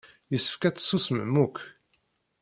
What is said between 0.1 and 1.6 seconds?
Yessefk ad tsusmem akk.